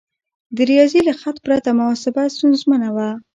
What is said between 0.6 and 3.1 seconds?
ریاضي له خط پرته محاسبه ستونزمنه وه.